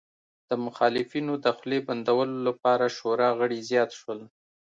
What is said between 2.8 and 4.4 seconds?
شورا غړي زیات شول